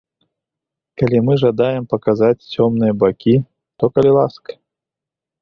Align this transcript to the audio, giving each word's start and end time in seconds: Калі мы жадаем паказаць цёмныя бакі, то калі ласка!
Калі 1.01 1.19
мы 1.27 1.33
жадаем 1.43 1.83
паказаць 1.93 2.47
цёмныя 2.55 2.93
бакі, 3.05 3.35
то 3.77 3.83
калі 3.99 4.11
ласка! 4.19 4.51